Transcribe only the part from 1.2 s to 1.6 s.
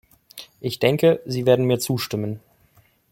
Sie